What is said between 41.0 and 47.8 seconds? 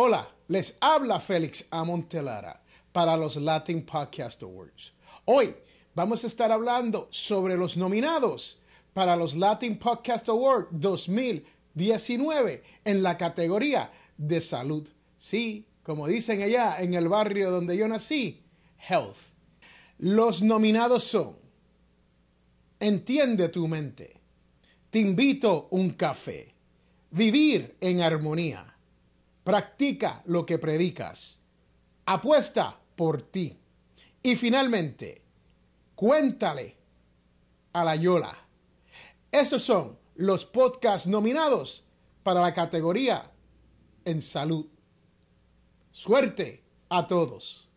nominados para la categoría en salud. Suerte a todos.